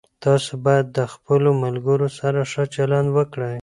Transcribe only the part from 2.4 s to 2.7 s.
ښه